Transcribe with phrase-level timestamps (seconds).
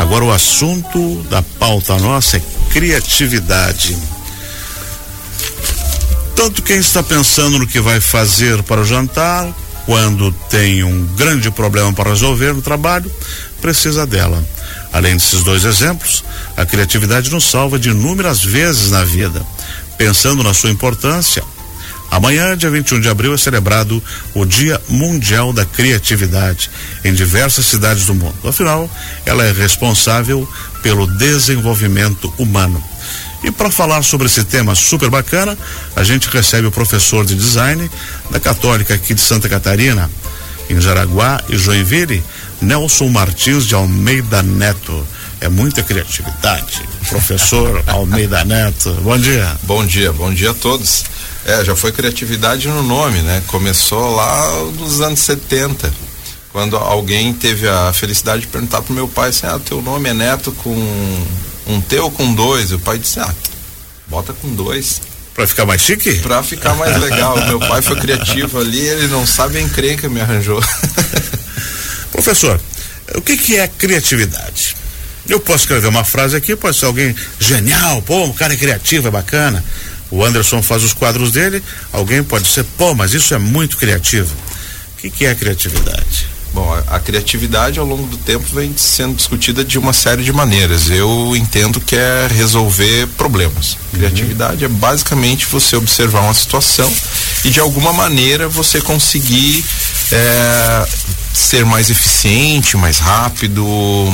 [0.00, 3.98] Agora o assunto da pauta nossa é criatividade.
[6.34, 9.46] Tanto quem está pensando no que vai fazer para o jantar,
[9.84, 13.12] quando tem um grande problema para resolver no trabalho,
[13.60, 14.42] precisa dela.
[14.90, 16.24] Além desses dois exemplos,
[16.56, 19.44] a criatividade nos salva de inúmeras vezes na vida.
[19.98, 21.44] Pensando na sua importância,
[22.10, 24.02] Amanhã, dia 21 de abril, é celebrado
[24.34, 26.70] o Dia Mundial da Criatividade
[27.04, 28.48] em diversas cidades do mundo.
[28.48, 28.90] Afinal,
[29.24, 30.48] ela é responsável
[30.82, 32.82] pelo desenvolvimento humano.
[33.42, 35.56] E para falar sobre esse tema super bacana,
[35.96, 37.90] a gente recebe o professor de design
[38.30, 40.10] da Católica aqui de Santa Catarina,
[40.68, 42.22] em Jaraguá e Joinville,
[42.60, 45.06] Nelson Martins de Almeida Neto.
[45.40, 46.82] É muita criatividade.
[47.08, 48.92] Professor Almeida Neto.
[49.02, 49.56] Bom dia.
[49.62, 51.04] Bom dia, bom dia a todos.
[51.44, 53.42] É, já foi criatividade no nome, né?
[53.46, 55.92] Começou lá nos anos 70,
[56.52, 60.14] quando alguém teve a felicidade de perguntar pro meu pai assim: "Ah, teu nome é
[60.14, 60.74] Neto com
[61.66, 63.34] um T ou com dois?" E o pai disse: "Ah,
[64.06, 65.00] bota com dois."
[65.34, 66.14] Para ficar mais chique?
[66.16, 67.36] Para ficar mais legal.
[67.46, 70.62] meu pai foi criativo ali, ele não sabe a encrenca me arranjou.
[72.12, 72.60] Professor,
[73.14, 74.76] o que que é criatividade?
[75.28, 79.08] Eu posso escrever uma frase aqui, pode ser alguém genial, pô, um cara é criativo,
[79.08, 79.64] é bacana.
[80.10, 84.34] O Anderson faz os quadros dele, alguém pode ser, pô, mas isso é muito criativo.
[84.94, 86.28] O que, que é criatividade?
[86.52, 90.32] Bom, a, a, criatividade ao longo do tempo vem sendo discutida de uma série de
[90.32, 90.90] maneiras.
[90.90, 93.74] Eu entendo que é resolver problemas.
[93.74, 93.98] Uhum.
[93.98, 96.92] Criatividade é basicamente você observar uma situação
[97.44, 99.64] e de alguma maneira você conseguir
[100.10, 100.88] é,
[101.32, 103.64] ser mais eficiente, mais rápido,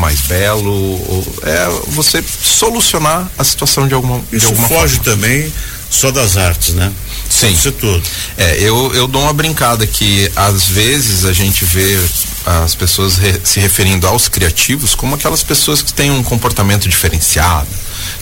[0.00, 0.98] mais belo.
[1.42, 5.12] É você solucionar a situação de alguma, Isso de alguma foge forma.
[5.12, 5.52] também
[5.92, 6.90] só das artes, né?
[7.28, 7.56] Sim.
[7.78, 8.02] Tudo.
[8.36, 11.98] É, eu, eu dou uma brincada que às vezes a gente vê
[12.44, 17.68] as pessoas re, se referindo aos criativos como aquelas pessoas que têm um comportamento diferenciado,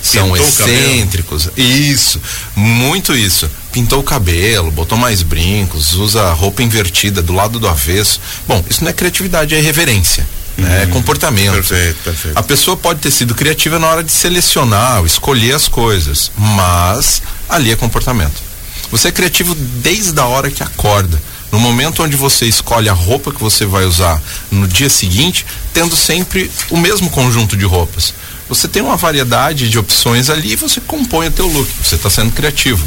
[0.03, 1.49] são Pintou excêntricos.
[1.57, 2.21] Isso,
[2.55, 3.49] muito isso.
[3.73, 8.21] Pintou o cabelo, botou mais brincos, usa roupa invertida do lado do avesso.
[8.47, 10.27] Bom, isso não é criatividade, é reverência.
[10.57, 10.83] Né?
[10.83, 10.93] É uhum.
[10.93, 11.55] comportamento.
[11.55, 12.37] Perfeito, perfeito.
[12.39, 17.71] A pessoa pode ter sido criativa na hora de selecionar, escolher as coisas, mas ali
[17.71, 18.43] é comportamento.
[18.91, 21.21] Você é criativo desde a hora que acorda.
[21.53, 25.45] No momento onde você escolhe a roupa que você vai usar no dia seguinte,
[25.75, 28.15] tendo sempre o mesmo conjunto de roupas.
[28.49, 31.69] Você tem uma variedade de opções ali e você compõe o teu look.
[31.83, 32.85] Você está sendo criativo.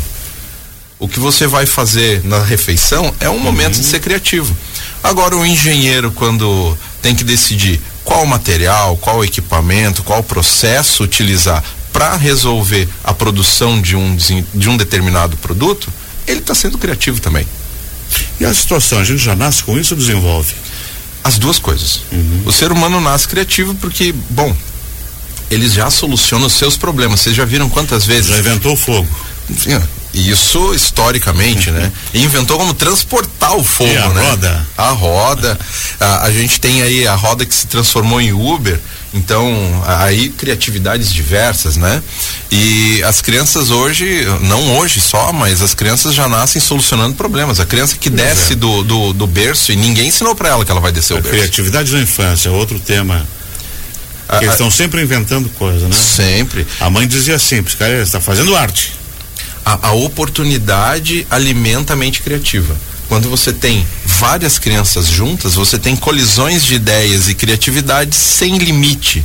[0.98, 3.82] O que você vai fazer na refeição é um momento uhum.
[3.82, 4.56] de ser criativo.
[5.04, 11.64] Agora o engenheiro quando tem que decidir qual material, qual equipamento, qual processo utilizar
[12.04, 14.18] para resolver a produção de um,
[14.54, 15.88] de um determinado produto,
[16.28, 17.48] ele está sendo criativo também.
[18.42, 20.54] E a situação, a gente já nasce com isso ou desenvolve?
[21.24, 22.02] As duas coisas.
[22.12, 22.44] Uhum.
[22.46, 24.54] O ser humano nasce criativo porque, bom,
[25.50, 27.22] eles já solucionam os seus problemas.
[27.22, 28.32] Vocês já viram quantas vezes?
[28.32, 29.08] Já inventou o fogo.
[29.58, 29.82] Sim,
[30.14, 31.90] isso historicamente, né?
[32.14, 34.30] E inventou como transportar o fogo, e a né?
[34.30, 34.68] roda.
[34.78, 35.60] A roda.
[36.02, 38.78] A, a, gente tem aí a roda que se transformou em Uber.
[39.14, 39.54] Então,
[39.86, 42.02] aí criatividades diversas, né?
[42.52, 47.60] E as crianças hoje, não hoje só, mas as crianças já nascem solucionando problemas.
[47.60, 48.56] A criança que desce é.
[48.56, 51.22] do, do, do, berço e ninguém ensinou para ela que ela vai descer a o
[51.22, 51.38] berço.
[51.38, 53.28] Criatividade na infância, outro tema.
[54.28, 55.96] A, eles estão sempre inventando coisa, né?
[55.96, 56.66] Sempre.
[56.80, 58.94] A mãe dizia simples, cara, está fazendo arte.
[59.64, 62.76] A, a oportunidade alimenta a mente criativa
[63.08, 63.86] quando você tem
[64.24, 69.22] várias crianças juntas, você tem colisões de ideias e criatividade sem limite.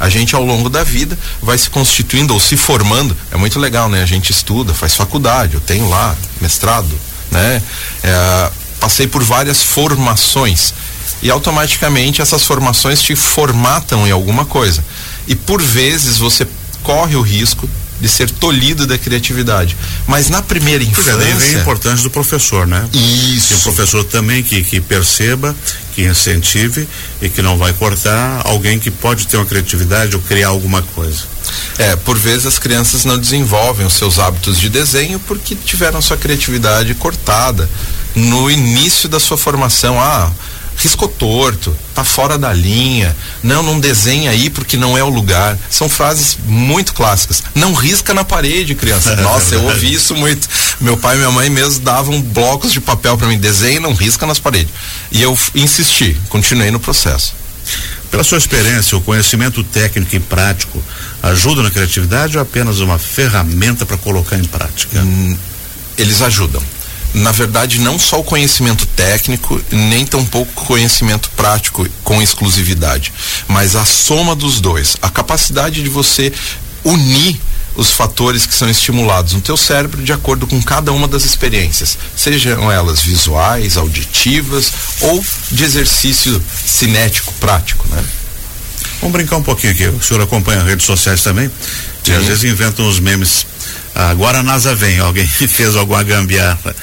[0.00, 3.16] A gente ao longo da vida vai se constituindo ou se formando.
[3.30, 4.02] É muito legal, né?
[4.02, 6.90] A gente estuda, faz faculdade, eu tenho lá mestrado,
[7.30, 7.62] né?
[8.02, 8.50] É,
[8.80, 10.74] passei por várias formações
[11.22, 14.84] e automaticamente essas formações te formatam em alguma coisa.
[15.28, 16.44] E por vezes você
[16.82, 19.76] corre o risco de ser tolhido da criatividade.
[20.06, 21.16] Mas na primeira infância.
[21.16, 22.88] Daí vem a importância do professor, né?
[22.92, 23.52] Isso.
[23.52, 25.54] E o professor também que, que perceba,
[25.94, 26.88] que incentive
[27.20, 31.24] e que não vai cortar alguém que pode ter uma criatividade ou criar alguma coisa.
[31.78, 36.16] É, por vezes as crianças não desenvolvem os seus hábitos de desenho porque tiveram sua
[36.16, 37.68] criatividade cortada
[38.14, 40.00] no início da sua formação.
[40.00, 40.30] Ah,
[40.76, 45.58] riscou torto, tá fora da linha, não, não desenha aí porque não é o lugar.
[45.70, 47.42] São frases muito clássicas.
[47.54, 49.14] Não risca na parede, criança.
[49.20, 50.48] Nossa, eu ouvi isso muito.
[50.80, 53.92] Meu pai e minha mãe mesmo davam blocos de papel para mim, desenha e não
[53.92, 54.72] risca nas paredes.
[55.12, 57.34] E eu insisti, continuei no processo.
[58.10, 60.82] Pela sua experiência, o conhecimento técnico e prático
[61.22, 64.98] ajuda na criatividade ou apenas uma ferramenta para colocar em prática?
[65.00, 65.36] Hum,
[65.96, 66.60] eles ajudam
[67.12, 73.12] na verdade, não só o conhecimento técnico, nem tampouco o conhecimento prático com exclusividade,
[73.48, 76.32] mas a soma dos dois, a capacidade de você
[76.84, 77.40] unir
[77.76, 81.96] os fatores que são estimulados no teu cérebro de acordo com cada uma das experiências,
[82.16, 88.04] sejam elas visuais, auditivas ou de exercício cinético prático, né?
[89.00, 89.86] Vamos brincar um pouquinho aqui.
[89.86, 91.50] O senhor acompanha as redes sociais também?
[92.06, 93.46] E às vezes inventam uns memes.
[93.94, 96.74] Agora a NASA vem, alguém fez alguma gambiarra.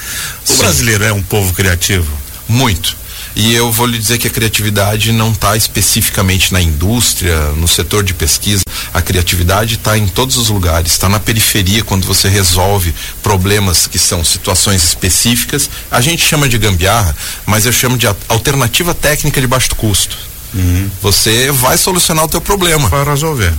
[0.45, 0.57] O Sim.
[0.57, 2.11] brasileiro é um povo criativo?
[2.47, 2.95] Muito.
[3.39, 8.03] E eu vou lhe dizer que a criatividade não está especificamente na indústria, no setor
[8.03, 8.63] de pesquisa.
[8.91, 13.99] A criatividade está em todos os lugares, está na periferia quando você resolve problemas que
[13.99, 15.69] são situações específicas.
[15.91, 17.15] A gente chama de gambiarra,
[17.45, 20.17] mas eu chamo de alternativa técnica de baixo custo.
[20.55, 20.89] Uhum.
[21.03, 22.89] Você vai solucionar o teu problema.
[22.89, 23.53] Para resolver.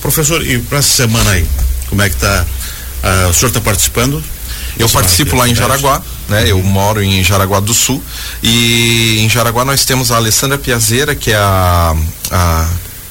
[0.00, 1.44] Professor, e para essa semana aí,
[1.88, 2.44] como é que está?
[3.02, 4.22] Uh, o senhor está participando?
[4.78, 6.50] Eu participo lá em Jaraguá, né?
[6.50, 8.02] Eu moro em Jaraguá do Sul
[8.42, 11.94] e em Jaraguá nós temos a Alessandra Piazeira, que é a,
[12.30, 12.68] a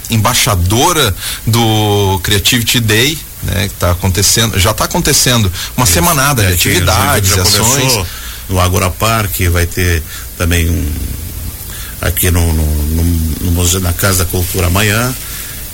[0.10, 1.16] embaixadora
[1.48, 3.68] do Creativity Day, né?
[3.68, 8.06] Que está acontecendo, já está acontecendo uma Isso, semanada é, de atividades, já ações.
[8.50, 10.04] No Agora Park vai ter
[10.38, 10.94] também um
[12.02, 15.16] aqui no, no, no, no da Casa da Cultura amanhã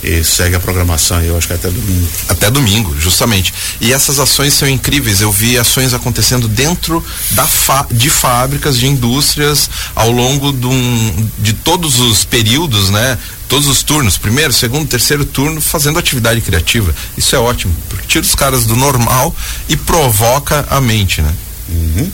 [0.01, 2.07] e segue a programação, eu acho que até domingo.
[2.29, 3.53] Até domingo, justamente.
[3.81, 5.19] E essas ações são incríveis.
[5.19, 7.47] Eu vi ações acontecendo dentro da
[7.91, 13.17] de fábricas, de indústrias, ao longo de, um, de todos os períodos, né?
[13.49, 16.93] Todos os turnos, primeiro, segundo, terceiro turno, fazendo atividade criativa.
[17.17, 19.35] Isso é ótimo, porque tira os caras do normal
[19.67, 21.33] e provoca a mente, né?
[21.67, 22.11] Uhum.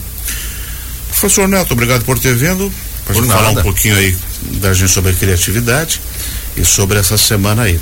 [1.08, 2.72] Professor Neto, obrigado por ter vindo.
[3.04, 4.16] Para falar um pouquinho aí
[4.60, 6.00] da gente sobre a criatividade
[6.56, 7.80] e sobre essa semana aí.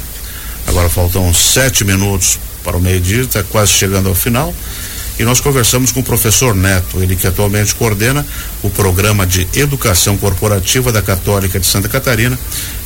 [0.67, 4.55] Agora faltam sete minutos para o meio-dia, está quase chegando ao final.
[5.19, 8.27] E nós conversamos com o professor Neto, ele que atualmente coordena
[8.63, 12.37] o programa de educação corporativa da Católica de Santa Catarina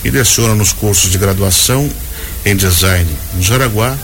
[0.05, 1.91] e leciona nos cursos de graduação
[2.45, 3.97] em design em Jaraguá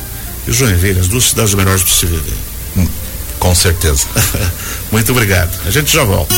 [0.48, 2.22] e Joinville, as duas cidades melhores possíveis.
[3.38, 4.06] Com certeza.
[4.90, 5.54] Muito obrigado.
[5.66, 6.34] A gente já volta.